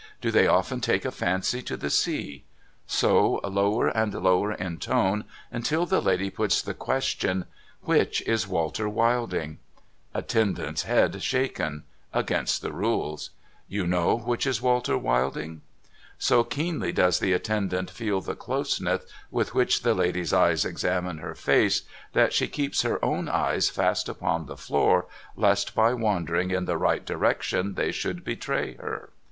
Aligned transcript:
Do 0.19 0.31
they 0.31 0.47
often 0.47 0.81
take 0.81 1.05
a 1.05 1.11
fancy 1.11 1.61
to 1.61 1.77
the 1.77 1.91
sea? 1.91 2.43
So, 2.87 3.35
lower 3.43 3.87
and 3.87 4.11
lower 4.15 4.51
in 4.51 4.79
tone 4.79 5.25
until 5.51 5.85
the 5.85 6.01
lady 6.01 6.31
puts 6.31 6.59
the 6.59 6.73
question:' 6.73 7.45
Which 7.83 8.23
is 8.23 8.47
Walter 8.47 8.89
Wilding?' 8.89 9.59
Attendant's 10.21 10.81
head 10.85 11.21
shaken. 11.21 11.83
Against 12.15 12.63
the 12.63 12.71
rules.' 12.73 13.29
You 13.77 13.85
know 13.85 14.17
which 14.17 14.47
is 14.47 14.59
Walter 14.59 14.95
^^'ilding?' 14.95 14.97
THE 14.97 15.53
VEILED 15.53 15.53
LADY 15.53 15.53
AMONG 15.53 15.61
THE 15.69 16.15
VISITORS 16.15 16.27
475 16.27 16.27
So 16.31 16.43
keenly 16.45 16.91
does 16.93 17.19
the 17.19 17.33
attendant 17.33 17.91
feel 17.91 18.21
the 18.21 18.35
closeness 18.35 19.03
with 19.29 19.53
which 19.53 19.83
the 19.83 19.93
lady's 19.93 20.33
eyes 20.33 20.65
examine 20.65 21.19
her 21.19 21.35
face, 21.35 21.83
that 22.13 22.33
she 22.33 22.47
keeps 22.47 22.81
her 22.81 23.05
own 23.05 23.29
eyes 23.29 23.69
fast 23.69 24.09
upon 24.09 24.47
the 24.47 24.57
floor, 24.57 25.05
lest 25.35 25.75
by 25.75 25.93
wandering 25.93 26.49
in 26.49 26.65
the 26.65 26.79
right 26.79 27.05
direction 27.05 27.75
they 27.75 27.91
should 27.91 28.23
betray 28.23 28.73
her. 28.77 29.11